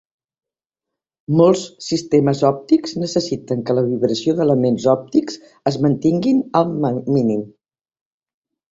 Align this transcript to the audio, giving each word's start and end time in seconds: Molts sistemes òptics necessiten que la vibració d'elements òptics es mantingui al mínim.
Molts 1.41 1.65
sistemes 1.87 2.41
òptics 2.49 2.97
necessiten 3.03 3.63
que 3.69 3.77
la 3.81 3.85
vibració 3.93 4.37
d'elements 4.41 4.91
òptics 4.97 5.41
es 5.75 5.81
mantingui 5.89 6.37
al 6.65 6.77
mínim. 7.23 7.49